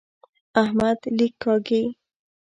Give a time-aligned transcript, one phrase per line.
[0.61, 1.83] احمد لیک کاږي.